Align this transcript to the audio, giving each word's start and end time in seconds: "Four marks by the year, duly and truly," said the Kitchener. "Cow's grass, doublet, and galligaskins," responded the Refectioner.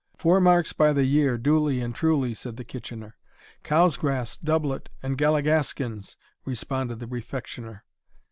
"Four 0.17 0.41
marks 0.41 0.73
by 0.73 0.93
the 0.93 1.03
year, 1.03 1.37
duly 1.37 1.79
and 1.79 1.93
truly," 1.93 2.33
said 2.33 2.57
the 2.57 2.63
Kitchener. 2.63 3.17
"Cow's 3.61 3.97
grass, 3.97 4.35
doublet, 4.35 4.89
and 5.03 5.15
galligaskins," 5.15 6.15
responded 6.43 6.97
the 6.97 7.05
Refectioner. 7.05 7.83